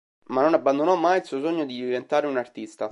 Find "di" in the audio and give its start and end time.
1.63-1.75